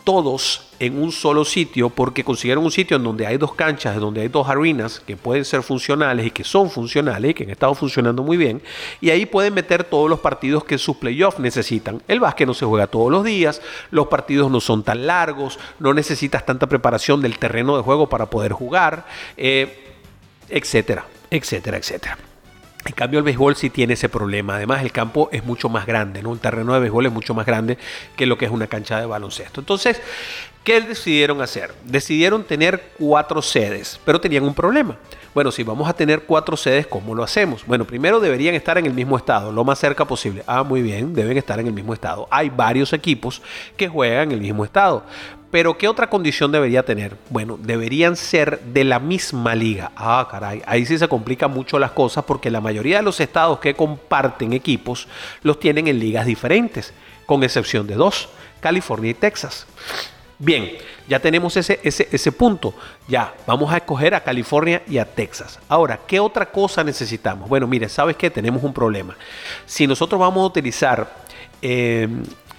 [0.04, 4.22] todos en un solo sitio porque consiguieron un sitio en donde hay dos canchas, donde
[4.22, 7.76] hay dos arenas que pueden ser funcionales y que son funcionales y que han estado
[7.76, 8.64] funcionando muy bien
[9.00, 12.02] y ahí pueden meter todos los partidos que sus playoffs necesitan.
[12.08, 15.94] El básquet no se juega todos los días, los partidos no son tan largos, no
[15.94, 19.06] necesitas tanta preparación del terreno de juego para poder jugar,
[19.38, 19.94] eh,
[20.50, 22.18] etcétera, etcétera, etcétera.
[22.86, 24.56] En cambio, el béisbol sí tiene ese problema.
[24.56, 26.34] Además, el campo es mucho más grande, ¿no?
[26.34, 27.78] El terreno de béisbol es mucho más grande
[28.16, 29.60] que lo que es una cancha de baloncesto.
[29.60, 30.02] Entonces,
[30.64, 31.74] ¿qué decidieron hacer?
[31.86, 34.98] Decidieron tener cuatro sedes, pero tenían un problema.
[35.34, 37.66] Bueno, si vamos a tener cuatro sedes, ¿cómo lo hacemos?
[37.66, 40.44] Bueno, primero deberían estar en el mismo estado, lo más cerca posible.
[40.46, 42.28] Ah, muy bien, deben estar en el mismo estado.
[42.30, 43.42] Hay varios equipos
[43.78, 45.06] que juegan en el mismo estado.
[45.50, 47.18] Pero ¿qué otra condición debería tener?
[47.30, 49.92] Bueno, deberían ser de la misma liga.
[49.96, 53.60] Ah, caray, ahí sí se complican mucho las cosas porque la mayoría de los estados
[53.60, 55.08] que comparten equipos
[55.44, 56.94] los tienen en ligas diferentes,
[57.26, 58.30] con excepción de dos,
[58.62, 59.66] California y Texas.
[60.44, 60.72] Bien,
[61.08, 62.74] ya tenemos ese, ese, ese punto.
[63.08, 65.60] Ya, vamos a escoger a California y a Texas.
[65.70, 67.48] Ahora, ¿qué otra cosa necesitamos?
[67.48, 68.32] Bueno, mire, ¿sabes qué?
[68.32, 69.16] Tenemos un problema.
[69.68, 71.14] Si nosotros vamos a utilizar
[71.62, 72.08] eh,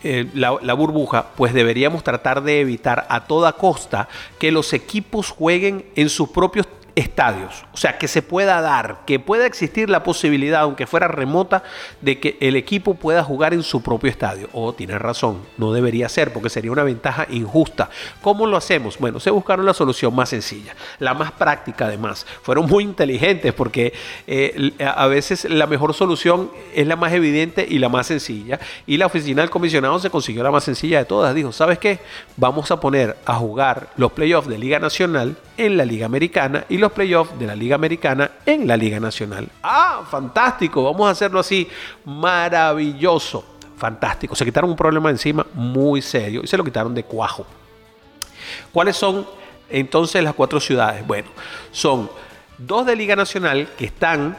[0.04, 5.86] eh, la, burbuja, pues deberíamos tratar de evitar a toda costa que los equipos jueguen
[5.96, 7.64] en sus propios estadios.
[7.72, 11.62] O sea, que se pueda dar, que pueda existir la posibilidad, aunque fuera remota,
[12.00, 14.48] de que el equipo pueda jugar en su propio estadio.
[14.52, 17.90] O oh, tiene razón, no debería ser, porque sería una ventaja injusta.
[18.20, 18.98] ¿Cómo lo hacemos?
[18.98, 22.26] Bueno, se buscaron la solución más sencilla, la más práctica además.
[22.42, 23.92] Fueron muy inteligentes porque
[24.26, 28.60] eh, a veces la mejor solución es la más evidente y la más sencilla.
[28.86, 31.34] Y la oficina del comisionado se consiguió la más sencilla de todas.
[31.34, 32.00] Dijo, ¿sabes qué?
[32.36, 36.78] Vamos a poner a jugar los playoffs de Liga Nacional en la Liga Americana y
[36.82, 39.48] los playoffs de la Liga Americana en la Liga Nacional.
[39.62, 41.66] Ah, fantástico, vamos a hacerlo así.
[42.04, 44.36] Maravilloso fantástico.
[44.36, 47.44] Se quitaron un problema encima muy serio y se lo quitaron de cuajo.
[48.70, 49.26] ¿Cuáles son
[49.68, 51.04] entonces las cuatro ciudades?
[51.04, 51.28] Bueno,
[51.72, 52.08] son
[52.58, 54.36] dos de Liga Nacional que están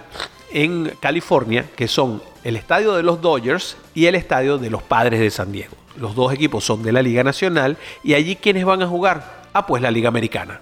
[0.50, 5.20] en California, que son el estadio de los Dodgers y el estadio de los Padres
[5.20, 5.76] de San Diego.
[5.98, 9.44] Los dos equipos son de la Liga Nacional y allí quienes van a jugar?
[9.52, 10.62] Ah, pues la Liga Americana.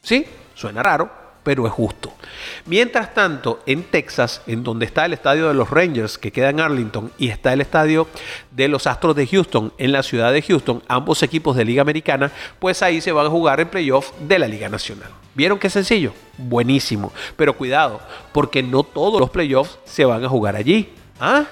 [0.00, 0.26] ¿Sí?
[0.56, 1.10] Suena raro,
[1.44, 2.12] pero es justo.
[2.64, 6.58] Mientras tanto, en Texas, en donde está el estadio de los Rangers, que queda en
[6.58, 8.08] Arlington, y está el estadio
[8.50, 12.32] de los Astros de Houston, en la ciudad de Houston, ambos equipos de Liga Americana,
[12.58, 15.10] pues ahí se van a jugar el playoff de la Liga Nacional.
[15.36, 16.14] ¿Vieron qué sencillo?
[16.38, 17.12] Buenísimo.
[17.36, 18.00] Pero cuidado,
[18.32, 20.88] porque no todos los playoffs se van a jugar allí.
[21.20, 21.44] ¿Ah?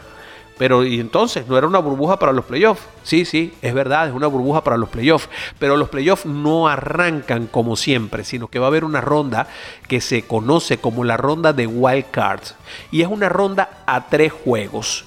[0.56, 2.82] Pero y entonces, ¿no era una burbuja para los playoffs?
[3.02, 5.28] Sí, sí, es verdad, es una burbuja para los playoffs.
[5.58, 9.48] Pero los playoffs no arrancan como siempre, sino que va a haber una ronda
[9.88, 12.54] que se conoce como la ronda de wild cards.
[12.92, 15.06] Y es una ronda a tres juegos.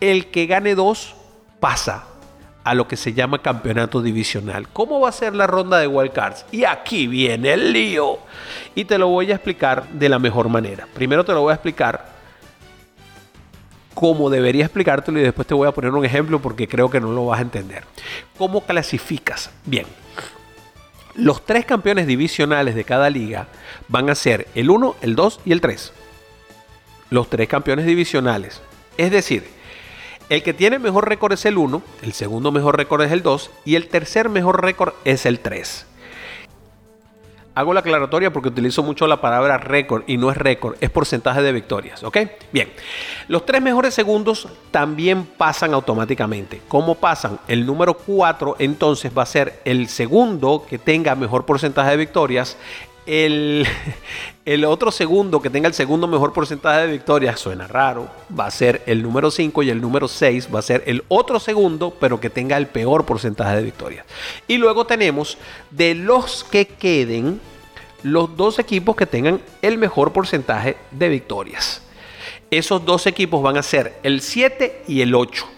[0.00, 1.14] El que gane dos
[1.60, 2.04] pasa
[2.64, 4.68] a lo que se llama campeonato divisional.
[4.68, 6.44] ¿Cómo va a ser la ronda de wild cards?
[6.50, 8.18] Y aquí viene el lío.
[8.74, 10.88] Y te lo voy a explicar de la mejor manera.
[10.92, 12.17] Primero te lo voy a explicar
[13.98, 17.10] como debería explicártelo y después te voy a poner un ejemplo porque creo que no
[17.10, 17.82] lo vas a entender.
[18.36, 19.50] ¿Cómo clasificas?
[19.64, 19.86] Bien.
[21.16, 23.48] Los tres campeones divisionales de cada liga
[23.88, 25.92] van a ser el 1, el 2 y el 3.
[27.10, 28.62] Los tres campeones divisionales.
[28.98, 29.48] Es decir,
[30.28, 33.50] el que tiene mejor récord es el 1, el segundo mejor récord es el 2
[33.64, 35.87] y el tercer mejor récord es el 3.
[37.58, 41.42] Hago la aclaratoria porque utilizo mucho la palabra récord y no es récord, es porcentaje
[41.42, 42.18] de victorias, ¿ok?
[42.52, 42.70] Bien,
[43.26, 46.62] los tres mejores segundos también pasan automáticamente.
[46.68, 47.40] ¿Cómo pasan?
[47.48, 52.56] El número 4 entonces va a ser el segundo que tenga mejor porcentaje de victorias.
[53.08, 53.66] El,
[54.44, 58.06] el, otro segundo que tenga el segundo mejor porcentaje de victorias, suena raro,
[58.38, 61.40] va a ser el número 5 y el número 6 va a ser el otro
[61.40, 64.04] segundo, pero que tenga el peor porcentaje de victorias.
[64.46, 65.38] Y luego tenemos
[65.70, 67.40] de los que queden,
[68.02, 71.80] los dos equipos que tengan el mejor porcentaje de victorias.
[72.50, 75.57] Esos dos equipos van a ser el 7 y el 8.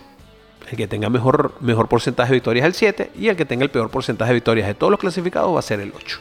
[0.71, 3.65] El que tenga mejor, mejor porcentaje de victorias es el 7 y el que tenga
[3.65, 6.19] el peor porcentaje de victorias de todos los clasificados va a ser el 8.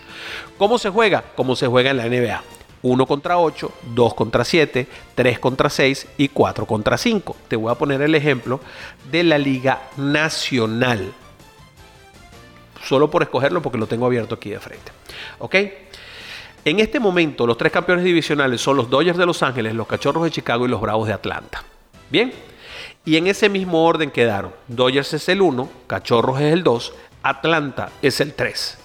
[0.57, 1.23] ¿Cómo se juega?
[1.35, 2.41] Como se juega en la NBA.
[2.81, 7.35] 1 contra 8, 2 contra 7, 3 contra 6 y 4 contra 5.
[7.47, 8.59] Te voy a poner el ejemplo
[9.11, 11.13] de la Liga Nacional.
[12.83, 14.91] Solo por escogerlo porque lo tengo abierto aquí de frente.
[15.37, 15.55] ¿Ok?
[16.65, 20.23] En este momento, los tres campeones divisionales son los Dodgers de Los Ángeles, los Cachorros
[20.23, 21.63] de Chicago y los Bravos de Atlanta.
[22.09, 22.33] Bien,
[23.05, 24.51] y en ese mismo orden quedaron.
[24.67, 28.77] Dodgers es el 1, Cachorros es el 2, Atlanta es el 3.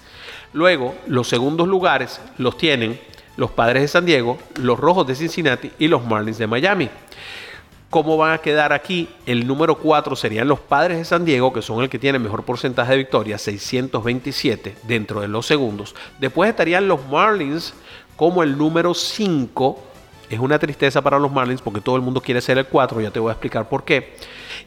[0.53, 3.01] Luego, los segundos lugares los tienen
[3.37, 6.89] los Padres de San Diego, los Rojos de Cincinnati y los Marlins de Miami.
[7.91, 9.09] ¿Cómo van a quedar aquí?
[9.25, 12.45] El número 4 serían los Padres de San Diego, que son el que tiene mejor
[12.45, 15.95] porcentaje de victoria, 627 dentro de los segundos.
[16.19, 17.73] Después estarían los Marlins
[18.17, 19.83] como el número 5.
[20.31, 23.11] Es una tristeza para los Marlins porque todo el mundo quiere ser el 4, ya
[23.11, 24.17] te voy a explicar por qué.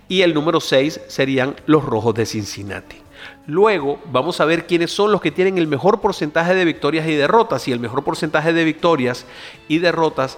[0.07, 2.97] Y el número 6 serían los Rojos de Cincinnati.
[3.45, 7.15] Luego vamos a ver quiénes son los que tienen el mejor porcentaje de victorias y
[7.15, 7.67] derrotas.
[7.67, 9.25] Y el mejor porcentaje de victorias
[9.67, 10.37] y derrotas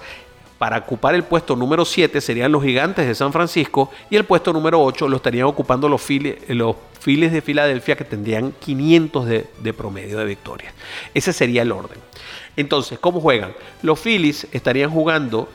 [0.60, 4.54] para ocupar el puesto número 7 serían los gigantes de San Francisco y el puesto
[4.54, 9.74] número 8 lo estarían ocupando los Phillies, los de Filadelfia que tendrían 500 de, de
[9.74, 10.74] promedio de victorias.
[11.14, 11.98] Ese sería el orden.
[12.58, 13.54] Entonces, ¿cómo juegan?
[13.82, 15.48] Los Phillies estarían jugando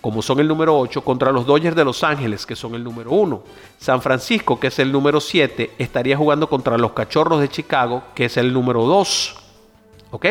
[0.00, 3.10] como son el número 8, contra los Dodgers de Los Ángeles, que son el número
[3.10, 3.42] 1.
[3.78, 8.24] San Francisco, que es el número 7, estaría jugando contra los Cachorros de Chicago, que
[8.24, 9.36] es el número 2.
[10.12, 10.26] ¿Ok?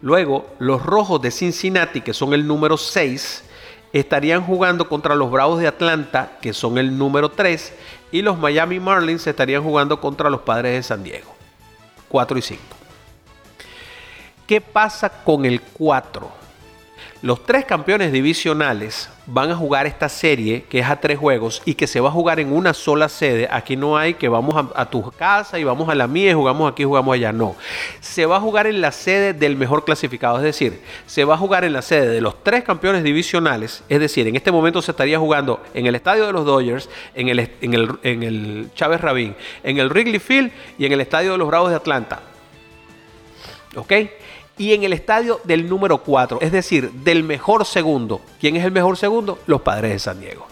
[0.00, 3.44] Luego, los Rojos de Cincinnati, que son el número 6,
[3.92, 7.72] estarían jugando contra los Bravos de Atlanta, que son el número 3,
[8.10, 11.34] y los Miami Marlins estarían jugando contra los Padres de San Diego,
[12.08, 12.62] 4 y 5.
[14.46, 16.41] ¿Qué pasa con el 4?
[17.22, 21.74] Los tres campeones divisionales van a jugar esta serie que es a tres juegos y
[21.74, 23.48] que se va a jugar en una sola sede.
[23.50, 26.72] Aquí no hay que vamos a, tu casa y vamos a la mía y jugamos
[26.72, 27.32] aquí, jugamos allá.
[27.32, 27.54] No.
[28.00, 30.38] Se va a jugar en la sede del mejor clasificado.
[30.38, 33.84] Es decir, se va a jugar en la sede de los tres campeones divisionales.
[33.88, 37.28] Es decir, en este momento se estaría jugando en el estadio de los Dodgers, en
[37.28, 41.32] el, en el, en el Chávez Rabín, en el Wrigley Field y en el estadio
[41.32, 42.20] de los Bravos de Atlanta.
[43.76, 43.92] ¿Ok?
[44.62, 48.20] Y en el estadio del número 4, es decir, del mejor segundo.
[48.38, 49.40] ¿Quién es el mejor segundo?
[49.46, 50.46] Los padres de San Diego.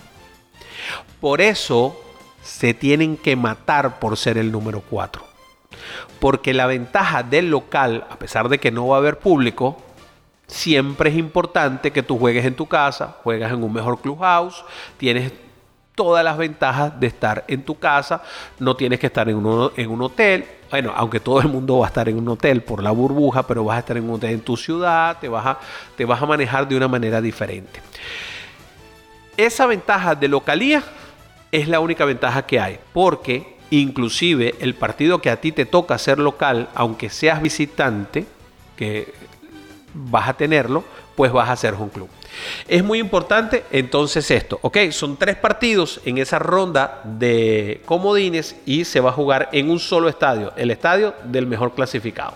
[1.21, 1.97] Por eso
[2.43, 5.23] se tienen que matar por ser el número 4.
[6.19, 9.81] Porque la ventaja del local, a pesar de que no va a haber público,
[10.49, 14.65] siempre es importante que tú juegues en tu casa, juegas en un mejor clubhouse,
[14.97, 15.33] tienes
[16.01, 18.23] todas las ventajas de estar en tu casa.
[18.59, 20.47] No tienes que estar en un, en un hotel.
[20.71, 23.65] Bueno, aunque todo el mundo va a estar en un hotel por la burbuja, pero
[23.65, 25.59] vas a estar en un hotel en tu ciudad, te vas a,
[25.99, 27.83] te vas a manejar de una manera diferente.
[29.37, 30.83] Esa ventaja de localía
[31.53, 35.99] es la única ventaja que hay, porque inclusive el partido que a ti te toca
[35.99, 38.25] ser local, aunque seas visitante,
[38.75, 39.13] que
[39.95, 40.85] vas a tenerlo,
[41.17, 42.09] pues vas a ser un club.
[42.69, 48.85] Es muy importante entonces esto, ok, son tres partidos en esa ronda de comodines y
[48.85, 52.35] se va a jugar en un solo estadio, el estadio del mejor clasificado.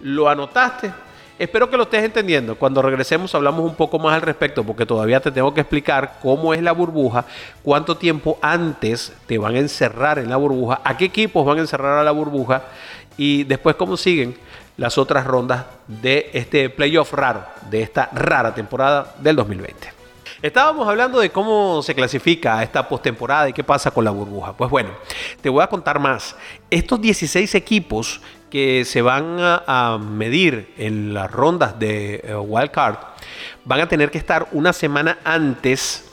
[0.00, 0.92] ¿Lo anotaste?
[1.36, 2.54] Espero que lo estés entendiendo.
[2.54, 6.54] Cuando regresemos hablamos un poco más al respecto porque todavía te tengo que explicar cómo
[6.54, 7.24] es la burbuja,
[7.62, 11.62] cuánto tiempo antes te van a encerrar en la burbuja, a qué equipos van a
[11.62, 12.62] encerrar a la burbuja
[13.16, 14.36] y después cómo siguen
[14.76, 19.92] las otras rondas de este playoff raro, de esta rara temporada del 2020.
[20.42, 24.52] Estábamos hablando de cómo se clasifica esta postemporada y qué pasa con la burbuja.
[24.52, 24.90] Pues bueno,
[25.40, 26.36] te voy a contar más.
[26.70, 32.96] Estos 16 equipos que se van a, medir en las rondas de eh, Wild Card
[33.64, 36.04] van a tener que estar una semana antes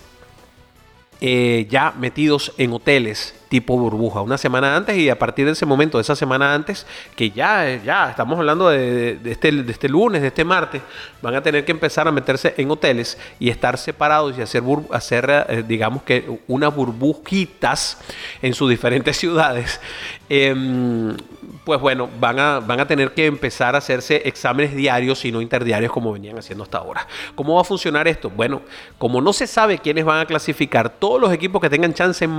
[1.19, 5.65] eh, ya metidos en hoteles tipo burbuja, una semana antes y a partir de ese
[5.65, 6.87] momento, de esa semana antes,
[7.17, 10.81] que ya, ya estamos hablando de, este, de este lunes, de este martes,
[11.21, 15.45] van a tener que empezar a meterse en hoteles y estar separados y hacer, hacer
[15.49, 17.97] eh, digamos que unas burbujitas
[18.41, 19.81] en sus diferentes ciudades.
[20.29, 21.17] Em,
[21.65, 25.41] pues bueno, van a, van a tener que empezar a hacerse exámenes diarios y no
[25.41, 27.05] interdiarios como venían haciendo hasta ahora.
[27.35, 28.29] ¿Cómo va a funcionar esto?
[28.29, 28.61] Bueno,
[28.97, 32.31] como no se sabe quiénes van a clasificar, todos los equipos que tengan chance en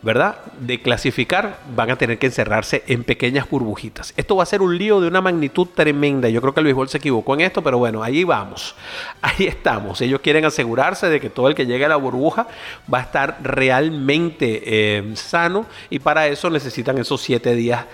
[0.00, 0.36] ¿verdad?
[0.60, 4.14] De clasificar, van a tener que encerrarse en pequeñas burbujitas.
[4.16, 6.28] Esto va a ser un lío de una magnitud tremenda.
[6.28, 8.76] Yo creo que el béisbol se equivocó en esto, pero bueno, ahí vamos.
[9.22, 10.00] Ahí estamos.
[10.00, 12.46] Ellos quieren asegurarse de que todo el que llegue a la burbuja
[12.92, 17.84] va a estar realmente eh, sano y para eso necesitan esos siete días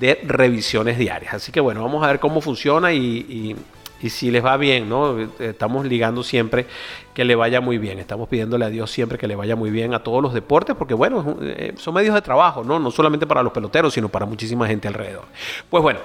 [0.00, 1.34] de revisiones diarias.
[1.34, 3.56] Así que bueno, vamos a ver cómo funciona y
[4.02, 5.16] y si les va bien, ¿no?
[5.38, 6.66] Estamos ligando siempre
[7.14, 7.98] que le vaya muy bien.
[7.98, 10.94] Estamos pidiéndole a Dios siempre que le vaya muy bien a todos los deportes, porque
[10.94, 12.78] bueno, eh, son medios de trabajo, ¿no?
[12.78, 15.24] No solamente para los peloteros, sino para muchísima gente alrededor.
[15.68, 16.00] Pues bueno.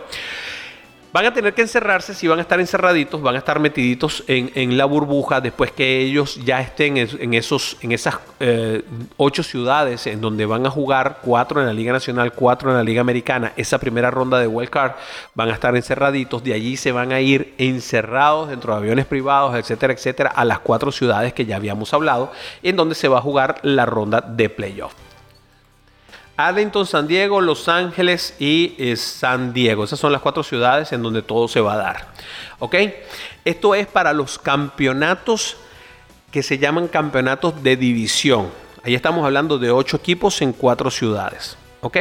[1.13, 4.77] Van a tener que encerrarse, si van a estar encerraditos, van a estar metiditos en,
[4.77, 8.83] la burbuja después que ellos ya estén en, esos, en esas eh,
[9.15, 12.83] ocho ciudades en donde van a jugar, cuatro en la Liga Nacional, cuatro en la
[12.83, 14.91] Liga Americana, esa primera ronda de Wild Card,
[15.33, 19.55] van a estar encerraditos, de allí se van a ir encerrados dentro de aviones privados,
[19.55, 23.21] etcétera, etcétera, a las cuatro ciudades que ya habíamos hablado, en donde se va a
[23.21, 25.06] jugar la ronda de playoff.
[26.37, 29.83] Arlington, San Diego, Los Ángeles y eh, San Diego.
[29.83, 32.07] Esas son las cuatro ciudades en donde todo se va a dar.
[32.59, 32.75] ¿Ok?
[33.43, 35.57] Esto es para los campeonatos
[36.31, 38.49] que se llaman campeonatos de división.
[38.83, 41.57] Ahí estamos hablando de ocho equipos en cuatro ciudades.
[41.81, 41.97] ¿Ok?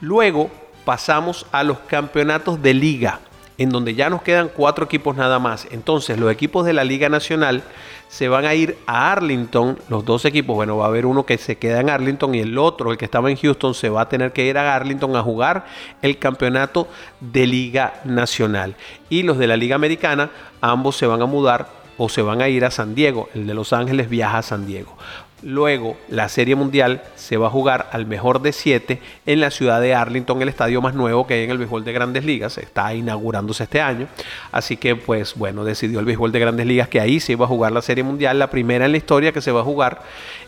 [0.00, 0.50] Luego
[0.84, 3.20] pasamos a los campeonatos de liga
[3.58, 5.66] en donde ya nos quedan cuatro equipos nada más.
[5.70, 7.62] Entonces los equipos de la Liga Nacional
[8.08, 11.36] se van a ir a Arlington, los dos equipos, bueno, va a haber uno que
[11.36, 14.08] se queda en Arlington y el otro, el que estaba en Houston, se va a
[14.08, 15.66] tener que ir a Arlington a jugar
[16.00, 16.88] el campeonato
[17.20, 18.76] de Liga Nacional.
[19.10, 21.68] Y los de la Liga Americana, ambos se van a mudar
[21.98, 23.28] o se van a ir a San Diego.
[23.34, 24.96] El de Los Ángeles viaja a San Diego.
[25.42, 29.80] Luego, la Serie Mundial se va a jugar al mejor de siete en la ciudad
[29.80, 32.58] de Arlington, el estadio más nuevo que hay en el béisbol de Grandes Ligas.
[32.58, 34.08] Está inaugurándose este año.
[34.50, 37.48] Así que, pues bueno, decidió el béisbol de Grandes Ligas que ahí se iba a
[37.48, 40.02] jugar la Serie Mundial, la primera en la historia que se va a jugar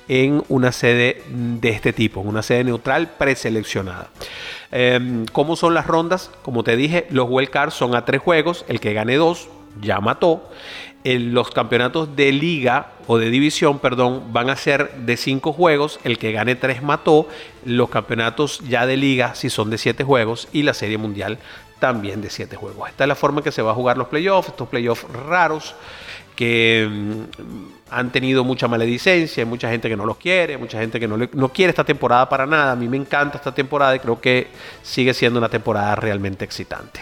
[0.09, 4.09] en una sede de este tipo, en una sede neutral preseleccionada.
[4.73, 6.33] Em, ¿Cómo son las rondas?
[6.43, 8.65] Como te dije, los wild cards son a tres juegos.
[8.67, 9.49] El que gane dos
[9.81, 10.51] ya mató
[11.05, 15.99] los campeonatos de liga o de división, perdón, van a ser de cinco juegos.
[16.05, 17.27] El que gane tres mató.
[17.65, 21.39] Los campeonatos ya de liga, si son de siete juegos, y la serie mundial
[21.81, 22.89] también de siete juegos.
[22.89, 25.75] Esta es la forma en que se va a jugar los playoffs, estos playoffs raros
[26.37, 27.23] que mm,
[27.91, 31.19] han tenido mucha maledicencia, hay mucha gente que no los quiere, mucha gente que no,
[31.19, 32.73] no quiere esta temporada para nada.
[32.73, 34.47] A mí me encanta esta temporada y creo que
[34.83, 37.01] sigue siendo una temporada realmente excitante.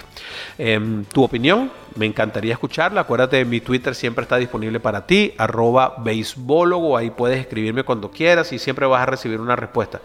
[0.57, 3.03] Em, tu opinión, me encantaría escucharla.
[3.03, 6.97] Acuérdate, mi Twitter siempre está disponible para ti, arroba beisbólogo.
[6.97, 10.01] Ahí puedes escribirme cuando quieras y siempre vas a recibir una respuesta.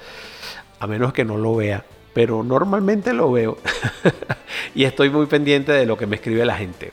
[0.80, 1.84] A menos que no lo vea
[2.14, 3.58] pero normalmente lo veo
[4.76, 6.92] y estoy muy pendiente de lo que me escribe la gente,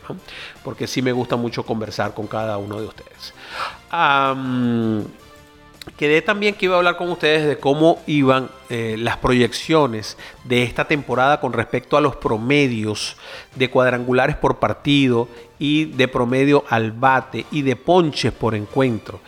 [0.63, 3.33] porque sí me gusta mucho conversar con cada uno de ustedes.
[5.97, 10.63] quedé también que iba a hablar con ustedes de cómo iban eh, las proyecciones de
[10.63, 13.15] esta temporada con respecto a los promedios
[13.55, 15.27] de cuadrangulares por partido
[15.59, 19.19] y de promedio al bate y de ponches por encuentro.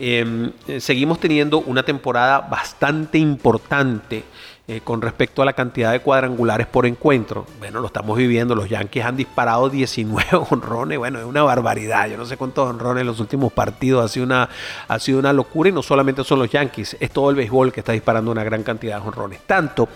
[0.00, 4.22] Em, eh, seguimos teniendo una temporada bastante importante
[4.70, 7.46] eh, con respecto a la cantidad de cuadrangulares por encuentro.
[7.58, 8.54] Bueno, lo estamos viviendo.
[8.54, 10.98] Los Yankees han disparado 19 honrones.
[10.98, 12.06] Bueno, es una barbaridad.
[12.10, 14.04] Yo no sé cuántos honrones en los últimos partidos.
[14.04, 14.50] Ha sido, una,
[14.86, 15.70] ha sido una locura.
[15.70, 18.62] Y no solamente son los Yankees, es todo el béisbol que está disparando una gran
[18.62, 19.40] cantidad de honrones.
[19.46, 19.88] Tanto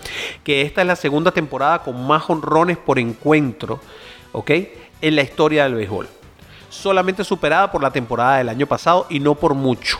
[0.43, 3.79] que esta es la segunda temporada con más honrones por encuentro,
[4.31, 4.51] ¿ok?
[5.01, 6.07] En la historia del béisbol.
[6.71, 9.99] Solamente superada por la temporada del año pasado y no por mucho.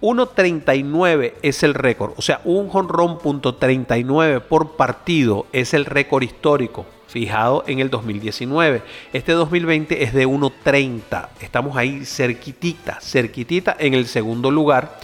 [0.00, 6.22] 1.39 es el récord, o sea, un jonrón punto 39 por partido es el récord
[6.22, 8.82] histórico fijado en el 2019.
[9.12, 11.28] Este 2020 es de 1.30.
[11.40, 14.98] Estamos ahí cerquitita, cerquitita en el segundo lugar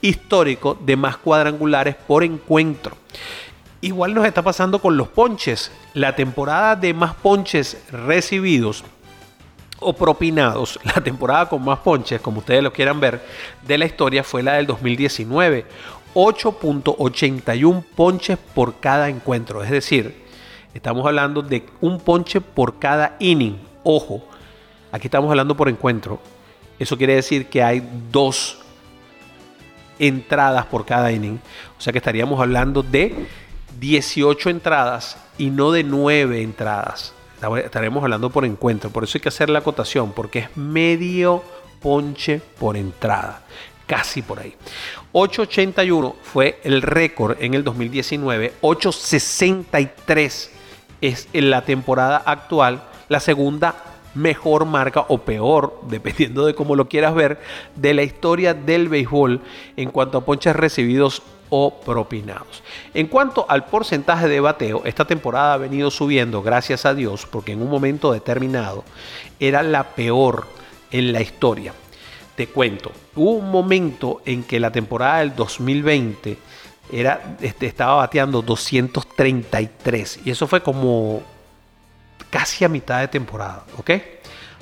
[0.00, 2.96] histórico de más cuadrangulares por encuentro.
[3.80, 5.72] Igual nos está pasando con los ponches.
[5.92, 8.84] La temporada de más ponches recibidos
[9.86, 13.24] o propinados, la temporada con más ponches, como ustedes lo quieran ver,
[13.64, 15.64] de la historia fue la del 2019.
[16.12, 19.62] 8.81 ponches por cada encuentro.
[19.62, 20.24] Es decir,
[20.74, 23.60] estamos hablando de un ponche por cada inning.
[23.84, 24.24] Ojo,
[24.90, 26.18] aquí estamos hablando por encuentro.
[26.80, 28.58] Eso quiere decir que hay dos
[30.00, 31.38] entradas por cada inning.
[31.78, 33.28] O sea que estaríamos hablando de
[33.78, 37.15] 18 entradas y no de 9 entradas
[37.62, 38.90] estaremos hablando por encuentro.
[38.90, 41.42] Por eso hay que hacer la acotación, porque es medio
[41.80, 43.42] ponche por entrada.
[43.86, 44.54] Casi por ahí.
[45.12, 48.54] 8.81 fue el récord en el 2019.
[48.60, 50.48] 8.63
[51.00, 53.76] es en la temporada actual la segunda
[54.16, 57.40] mejor marca o peor, dependiendo de cómo lo quieras ver,
[57.76, 59.40] de la historia del béisbol
[59.76, 62.62] en cuanto a ponches recibidos o propinados.
[62.94, 67.52] En cuanto al porcentaje de bateo, esta temporada ha venido subiendo, gracias a Dios, porque
[67.52, 68.84] en un momento determinado
[69.38, 70.46] era la peor
[70.90, 71.72] en la historia.
[72.34, 76.36] Te cuento, hubo un momento en que la temporada del 2020
[76.92, 81.22] era, este, estaba bateando 233 y eso fue como
[82.30, 83.90] casi a mitad de temporada, ¿ok?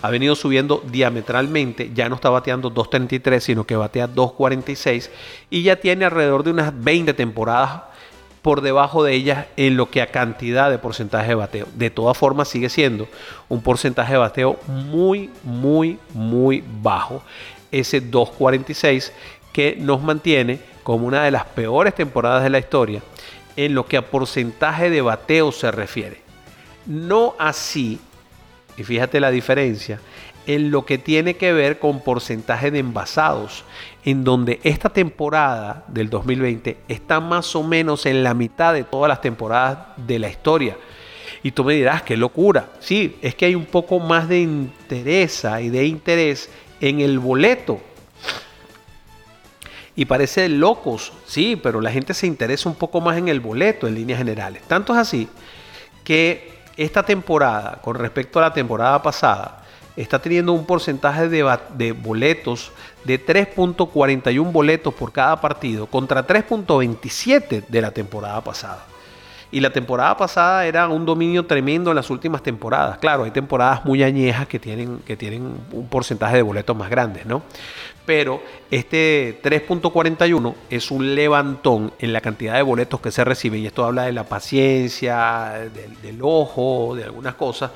[0.05, 5.09] Ha venido subiendo diametralmente, ya no está bateando 2.33, sino que batea 2.46
[5.49, 7.85] y ya tiene alrededor de unas 20 temporadas
[8.43, 11.67] por debajo de ellas en lo que a cantidad de porcentaje de bateo.
[11.75, 13.09] De todas formas sigue siendo
[13.49, 17.23] un porcentaje de bateo muy, muy, muy bajo.
[17.73, 19.11] Ese 2.46
[19.55, 23.01] que nos mantiene como una de las peores temporadas de la historia
[23.57, 26.21] en lo que a porcentaje de bateo se refiere.
[26.85, 27.99] No así
[28.77, 30.01] y fíjate la diferencia,
[30.47, 33.65] en lo que tiene que ver con porcentaje de envasados,
[34.05, 39.09] en donde esta temporada del 2020 está más o menos en la mitad de todas
[39.09, 40.77] las temporadas de la historia.
[41.43, 42.71] Y tú me dirás, qué locura.
[42.81, 46.51] Sí, es que hay un poco más de interés y de interés
[46.81, 47.81] en el boleto.
[49.97, 53.87] Y parece locos, sí, pero la gente se interesa un poco más en el boleto
[53.87, 54.63] en líneas generales.
[54.67, 55.29] Tanto es así
[56.03, 59.63] que esta temporada, con respecto a la temporada pasada,
[59.97, 62.73] está teniendo un porcentaje de, boletos
[63.05, 68.85] de 3.41 boletos por cada partido contra 3.27 de la temporada pasada.
[69.53, 72.99] Y la temporada pasada era un dominio tremendo en las últimas temporadas.
[72.99, 77.25] Claro, hay temporadas muy añejas que tienen, que tienen un porcentaje de boletos más grandes,
[77.25, 77.43] ¿no?
[78.07, 83.63] Pero este 3.41 es un levantón en la cantidad de boletos que se reciben.
[83.63, 85.71] Y esto habla de la paciencia,
[86.03, 87.71] del, ojo, de algunas cosas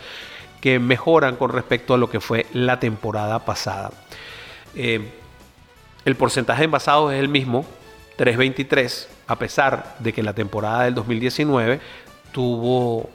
[0.60, 3.90] que mejoran con respecto a lo que fue la temporada pasada.
[4.74, 5.00] Eh,
[6.04, 7.64] el porcentaje de envasados es el mismo,
[8.16, 11.80] 323 a pesar de que la temporada del 2019
[12.32, 13.08] tuvo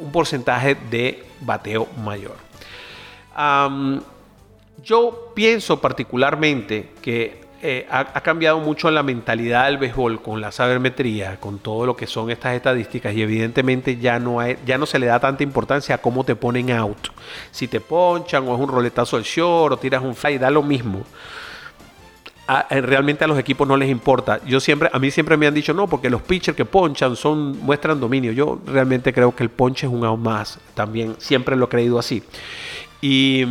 [0.00, 2.36] un porcentaje de bateo mayor.
[4.82, 11.38] Yo pienso particularmente que eh, ha, cambiado mucho la mentalidad del béisbol con la sabermetría,
[11.38, 15.06] con todo lo que son estas estadísticas y evidentemente ya no, ya no se le
[15.06, 17.08] da tanta importancia a cómo te ponen out.
[17.50, 20.62] Si te ponchan o es un roletazo al short o tiras un fly, da lo
[20.62, 21.04] mismo
[22.70, 24.40] realmente a los equipos no les importa.
[24.44, 27.58] Yo siempre, a mí siempre me han dicho no, porque los pitchers que ponchan son,
[27.62, 28.32] muestran dominio.
[28.32, 30.58] Yo realmente creo que el ponche es un aún más.
[30.74, 32.22] También siempre lo he creído así.
[33.02, 33.44] Y,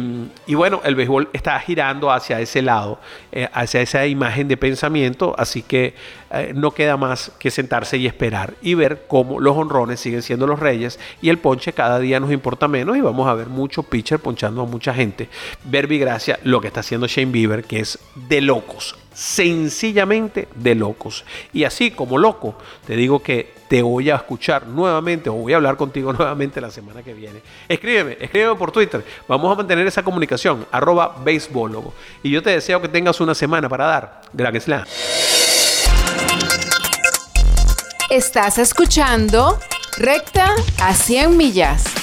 [0.47, 2.99] bueno, el béisbol está girando hacia ese lado,
[3.31, 5.95] eh, hacia esa imagen de pensamiento, así que
[6.31, 10.45] eh, no queda más que sentarse y esperar y ver cómo los honrones siguen siendo
[10.45, 13.81] los reyes y el ponche cada día nos importa menos y vamos a ver mucho
[13.81, 15.29] pitcher ponchando a mucha gente.
[15.63, 21.25] Ver Gracia lo que está haciendo Shane Bieber, que es de locos sencillamente de locos.
[21.51, 22.55] Y así como loco,
[22.87, 26.71] te digo que te voy a escuchar nuevamente o voy a hablar contigo nuevamente la
[26.71, 27.41] semana que viene.
[27.67, 29.03] Escríbeme, escríbeme por Twitter.
[29.27, 31.93] Vamos a mantener esa comunicación, arroba beisbólogo.
[32.23, 34.21] Y yo te deseo que tengas una semana para dar.
[34.31, 34.87] Gracias.
[38.09, 39.59] Estás escuchando
[39.97, 41.98] Recta a 100 millas.